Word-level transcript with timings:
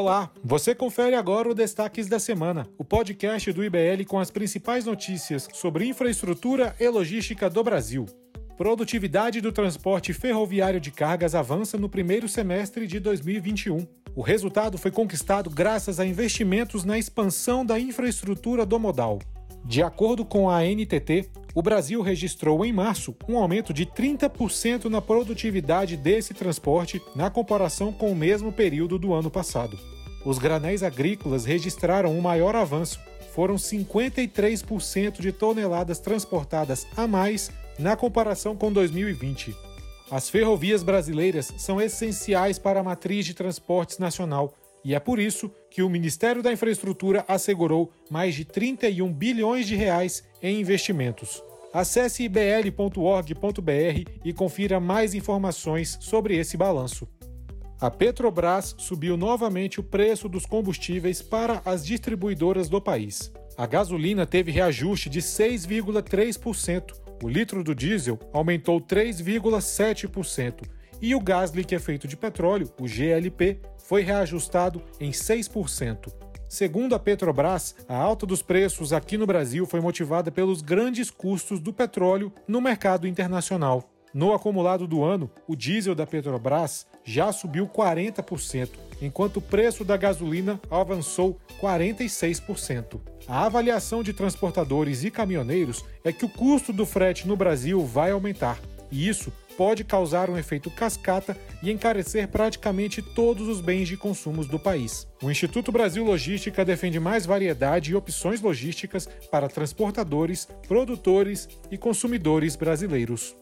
Olá, 0.00 0.30
você 0.42 0.74
confere 0.74 1.14
agora 1.14 1.50
o 1.50 1.54
Destaques 1.54 2.08
da 2.08 2.18
Semana, 2.18 2.66
o 2.78 2.82
podcast 2.82 3.52
do 3.52 3.62
IBL 3.62 4.06
com 4.08 4.18
as 4.18 4.30
principais 4.30 4.86
notícias 4.86 5.46
sobre 5.52 5.84
infraestrutura 5.84 6.74
e 6.80 6.88
logística 6.88 7.50
do 7.50 7.62
Brasil. 7.62 8.06
Produtividade 8.56 9.42
do 9.42 9.52
transporte 9.52 10.14
ferroviário 10.14 10.80
de 10.80 10.90
cargas 10.90 11.34
avança 11.34 11.76
no 11.76 11.86
primeiro 11.86 12.30
semestre 12.30 12.86
de 12.86 12.98
2021. 12.98 13.86
O 14.16 14.22
resultado 14.22 14.78
foi 14.78 14.90
conquistado 14.90 15.50
graças 15.50 16.00
a 16.00 16.06
investimentos 16.06 16.82
na 16.82 16.98
expansão 16.98 17.62
da 17.62 17.78
infraestrutura 17.78 18.64
do 18.64 18.80
modal. 18.80 19.18
De 19.66 19.82
acordo 19.82 20.24
com 20.24 20.48
a 20.48 20.62
NTT, 20.64 21.28
o 21.54 21.62
Brasil 21.62 22.00
registrou 22.00 22.64
em 22.64 22.72
março 22.72 23.14
um 23.28 23.36
aumento 23.36 23.72
de 23.72 23.84
30% 23.84 24.84
na 24.84 25.00
produtividade 25.00 25.96
desse 25.96 26.32
transporte 26.32 27.02
na 27.14 27.28
comparação 27.28 27.92
com 27.92 28.10
o 28.10 28.16
mesmo 28.16 28.52
período 28.52 28.98
do 28.98 29.12
ano 29.12 29.30
passado. 29.30 29.78
Os 30.24 30.38
granéis 30.38 30.82
agrícolas 30.82 31.44
registraram 31.44 32.16
um 32.16 32.20
maior 32.20 32.54
avanço. 32.54 33.00
Foram 33.34 33.56
53% 33.56 35.20
de 35.20 35.32
toneladas 35.32 35.98
transportadas 35.98 36.86
a 36.96 37.06
mais 37.06 37.50
na 37.78 37.96
comparação 37.96 38.56
com 38.56 38.72
2020. 38.72 39.54
As 40.10 40.28
ferrovias 40.28 40.82
brasileiras 40.82 41.52
são 41.56 41.80
essenciais 41.80 42.58
para 42.58 42.80
a 42.80 42.82
matriz 42.82 43.24
de 43.24 43.32
transportes 43.32 43.98
nacional 43.98 44.52
e 44.84 44.94
é 44.94 45.00
por 45.00 45.18
isso 45.18 45.50
que 45.70 45.82
o 45.82 45.90
Ministério 45.90 46.42
da 46.42 46.52
Infraestrutura 46.52 47.24
assegurou 47.28 47.92
mais 48.10 48.34
de 48.34 48.44
31 48.44 49.12
bilhões 49.12 49.66
de 49.66 49.76
reais 49.76 50.24
em 50.42 50.60
investimentos. 50.60 51.42
Acesse 51.72 52.24
ibl.org.br 52.24 54.10
e 54.24 54.32
confira 54.32 54.80
mais 54.80 55.14
informações 55.14 55.96
sobre 56.00 56.36
esse 56.36 56.56
balanço. 56.56 57.06
A 57.80 57.90
Petrobras 57.90 58.74
subiu 58.76 59.16
novamente 59.16 59.80
o 59.80 59.82
preço 59.82 60.28
dos 60.28 60.44
combustíveis 60.44 61.22
para 61.22 61.62
as 61.64 61.84
distribuidoras 61.84 62.68
do 62.68 62.80
país. 62.80 63.32
A 63.56 63.66
gasolina 63.66 64.26
teve 64.26 64.50
reajuste 64.50 65.08
de 65.08 65.20
6,3%, 65.20 66.92
o 67.22 67.28
litro 67.28 67.62
do 67.62 67.74
diesel 67.74 68.18
aumentou 68.32 68.80
3,7% 68.80 70.79
e 71.00 71.14
o 71.14 71.20
gás 71.20 71.50
liquefeito 71.50 72.06
de 72.06 72.16
petróleo, 72.16 72.70
o 72.80 72.86
GLP, 72.86 73.60
foi 73.78 74.02
reajustado 74.02 74.82
em 75.00 75.10
6%. 75.10 76.12
Segundo 76.48 76.96
a 76.96 76.98
Petrobras, 76.98 77.76
a 77.88 77.96
alta 77.96 78.26
dos 78.26 78.42
preços 78.42 78.92
aqui 78.92 79.16
no 79.16 79.26
Brasil 79.26 79.64
foi 79.66 79.80
motivada 79.80 80.32
pelos 80.32 80.62
grandes 80.62 81.08
custos 81.08 81.60
do 81.60 81.72
petróleo 81.72 82.32
no 82.46 82.60
mercado 82.60 83.06
internacional. 83.06 83.88
No 84.12 84.34
acumulado 84.34 84.88
do 84.88 85.04
ano, 85.04 85.30
o 85.46 85.54
diesel 85.54 85.94
da 85.94 86.04
Petrobras 86.04 86.88
já 87.04 87.30
subiu 87.30 87.68
40%, 87.68 88.70
enquanto 89.00 89.36
o 89.36 89.40
preço 89.40 89.84
da 89.84 89.96
gasolina 89.96 90.60
avançou 90.68 91.38
46%. 91.60 93.00
A 93.28 93.46
avaliação 93.46 94.02
de 94.02 94.12
transportadores 94.12 95.04
e 95.04 95.10
caminhoneiros 95.12 95.84
é 96.02 96.12
que 96.12 96.24
o 96.24 96.28
custo 96.28 96.72
do 96.72 96.84
frete 96.84 97.28
no 97.28 97.36
Brasil 97.36 97.86
vai 97.86 98.10
aumentar, 98.10 98.58
e 98.90 99.08
isso 99.08 99.32
pode 99.60 99.84
causar 99.84 100.30
um 100.30 100.38
efeito 100.38 100.70
cascata 100.70 101.36
e 101.62 101.70
encarecer 101.70 102.26
praticamente 102.28 103.02
todos 103.02 103.46
os 103.46 103.60
bens 103.60 103.88
de 103.88 103.94
consumo 103.94 104.42
do 104.42 104.58
país. 104.58 105.06
O 105.22 105.30
Instituto 105.30 105.70
Brasil 105.70 106.02
Logística 106.02 106.64
defende 106.64 106.98
mais 106.98 107.26
variedade 107.26 107.92
e 107.92 107.94
opções 107.94 108.40
logísticas 108.40 109.06
para 109.30 109.50
transportadores, 109.50 110.48
produtores 110.66 111.46
e 111.70 111.76
consumidores 111.76 112.56
brasileiros. 112.56 113.36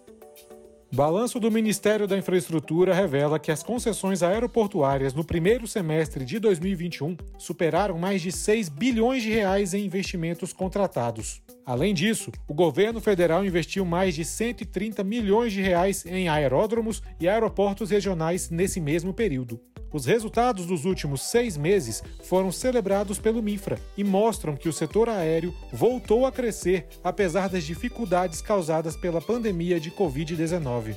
Balanço 0.90 1.38
do 1.38 1.50
Ministério 1.50 2.06
da 2.06 2.16
Infraestrutura 2.16 2.94
revela 2.94 3.38
que 3.38 3.52
as 3.52 3.62
concessões 3.62 4.22
aeroportuárias 4.22 5.12
no 5.12 5.22
primeiro 5.22 5.66
semestre 5.66 6.24
de 6.24 6.38
2021 6.38 7.14
superaram 7.36 7.98
mais 7.98 8.22
de 8.22 8.32
6 8.32 8.70
bilhões 8.70 9.22
de 9.22 9.30
reais 9.30 9.74
em 9.74 9.84
investimentos 9.84 10.50
contratados. 10.54 11.42
Além 11.66 11.92
disso, 11.92 12.32
o 12.48 12.54
governo 12.54 13.02
federal 13.02 13.44
investiu 13.44 13.84
mais 13.84 14.14
de 14.14 14.24
130 14.24 15.04
milhões 15.04 15.52
de 15.52 15.60
reais 15.60 16.06
em 16.06 16.30
aeródromos 16.30 17.02
e 17.20 17.28
aeroportos 17.28 17.90
regionais 17.90 18.48
nesse 18.48 18.80
mesmo 18.80 19.12
período. 19.12 19.60
Os 19.92 20.04
resultados 20.04 20.66
dos 20.66 20.84
últimos 20.84 21.22
seis 21.22 21.56
meses 21.56 22.02
foram 22.24 22.52
celebrados 22.52 23.18
pelo 23.18 23.42
MINFRA 23.42 23.78
e 23.96 24.04
mostram 24.04 24.54
que 24.54 24.68
o 24.68 24.72
setor 24.72 25.08
aéreo 25.08 25.54
voltou 25.72 26.26
a 26.26 26.32
crescer 26.32 26.86
apesar 27.02 27.48
das 27.48 27.64
dificuldades 27.64 28.42
causadas 28.42 28.96
pela 28.96 29.20
pandemia 29.20 29.80
de 29.80 29.90
Covid-19. 29.90 30.96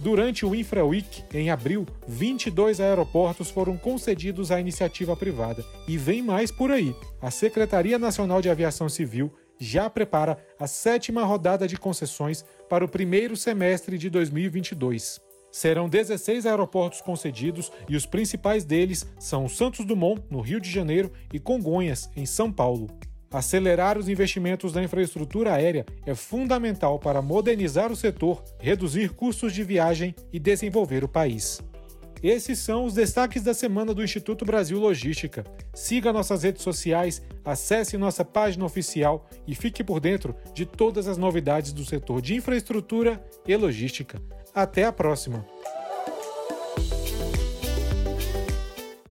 Durante 0.00 0.46
o 0.46 0.54
Infra 0.54 0.84
Week, 0.84 1.24
em 1.34 1.50
abril, 1.50 1.84
22 2.06 2.80
aeroportos 2.80 3.50
foram 3.50 3.76
concedidos 3.76 4.52
à 4.52 4.60
iniciativa 4.60 5.16
privada. 5.16 5.64
E 5.88 5.96
vem 5.96 6.22
mais 6.22 6.52
por 6.52 6.70
aí. 6.70 6.94
A 7.20 7.32
Secretaria 7.32 7.98
Nacional 7.98 8.40
de 8.40 8.48
Aviação 8.48 8.88
Civil 8.88 9.32
já 9.58 9.90
prepara 9.90 10.38
a 10.58 10.68
sétima 10.68 11.24
rodada 11.24 11.66
de 11.66 11.76
concessões 11.76 12.44
para 12.68 12.84
o 12.84 12.88
primeiro 12.88 13.36
semestre 13.36 13.98
de 13.98 14.08
2022. 14.08 15.27
Serão 15.58 15.88
16 15.88 16.46
aeroportos 16.46 17.00
concedidos 17.00 17.72
e 17.88 17.96
os 17.96 18.06
principais 18.06 18.64
deles 18.64 19.04
são 19.18 19.48
Santos 19.48 19.84
Dumont, 19.84 20.22
no 20.30 20.40
Rio 20.40 20.60
de 20.60 20.70
Janeiro, 20.70 21.10
e 21.32 21.40
Congonhas, 21.40 22.08
em 22.14 22.24
São 22.24 22.52
Paulo. 22.52 22.86
Acelerar 23.28 23.98
os 23.98 24.08
investimentos 24.08 24.72
na 24.72 24.84
infraestrutura 24.84 25.52
aérea 25.52 25.84
é 26.06 26.14
fundamental 26.14 27.00
para 27.00 27.20
modernizar 27.20 27.90
o 27.90 27.96
setor, 27.96 28.40
reduzir 28.60 29.14
custos 29.14 29.52
de 29.52 29.64
viagem 29.64 30.14
e 30.32 30.38
desenvolver 30.38 31.02
o 31.02 31.08
país. 31.08 31.60
Esses 32.22 32.60
são 32.60 32.84
os 32.84 32.94
destaques 32.94 33.42
da 33.42 33.52
semana 33.52 33.92
do 33.92 34.04
Instituto 34.04 34.44
Brasil 34.44 34.78
Logística. 34.78 35.42
Siga 35.74 36.12
nossas 36.12 36.44
redes 36.44 36.62
sociais, 36.62 37.20
acesse 37.44 37.98
nossa 37.98 38.24
página 38.24 38.64
oficial 38.64 39.28
e 39.44 39.56
fique 39.56 39.82
por 39.82 39.98
dentro 39.98 40.36
de 40.54 40.64
todas 40.64 41.08
as 41.08 41.18
novidades 41.18 41.72
do 41.72 41.84
setor 41.84 42.22
de 42.22 42.36
infraestrutura 42.36 43.20
e 43.44 43.56
logística. 43.56 44.22
Até 44.58 44.82
a 44.82 44.92
próxima! 44.92 45.46